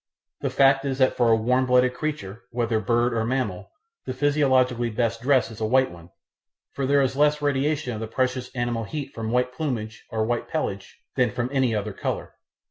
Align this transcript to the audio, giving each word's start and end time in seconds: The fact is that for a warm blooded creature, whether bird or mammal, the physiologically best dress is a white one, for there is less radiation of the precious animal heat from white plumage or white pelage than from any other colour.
The 0.39 0.49
fact 0.49 0.83
is 0.83 0.97
that 0.97 1.15
for 1.15 1.29
a 1.29 1.35
warm 1.35 1.67
blooded 1.67 1.93
creature, 1.93 2.41
whether 2.49 2.79
bird 2.79 3.13
or 3.13 3.23
mammal, 3.23 3.69
the 4.07 4.15
physiologically 4.15 4.89
best 4.89 5.21
dress 5.21 5.51
is 5.51 5.61
a 5.61 5.65
white 5.67 5.91
one, 5.91 6.09
for 6.73 6.87
there 6.87 7.03
is 7.03 7.15
less 7.15 7.39
radiation 7.39 7.93
of 7.93 7.99
the 7.99 8.07
precious 8.07 8.49
animal 8.55 8.85
heat 8.85 9.13
from 9.13 9.29
white 9.29 9.53
plumage 9.53 10.03
or 10.09 10.25
white 10.25 10.47
pelage 10.47 10.97
than 11.17 11.29
from 11.29 11.49
any 11.53 11.75
other 11.75 11.93
colour. 11.93 12.33